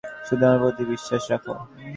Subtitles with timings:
[0.27, 1.53] শুধু আমার প্রতি বিশ্বাস রাখো।